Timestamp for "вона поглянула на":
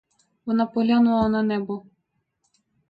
0.45-1.43